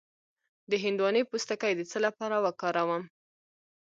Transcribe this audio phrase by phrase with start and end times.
[0.69, 3.03] د هندواڼې پوستکی د څه لپاره وکاروم؟